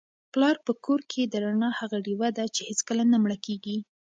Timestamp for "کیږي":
3.45-3.77